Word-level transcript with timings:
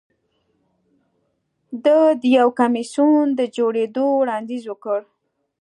ده 1.83 1.97
د 2.21 2.23
یو 2.37 2.47
کمېسیون 2.59 3.25
د 3.39 3.41
جوړېدو 3.57 4.05
وړاندیز 4.21 4.63
وکړ 4.67 4.99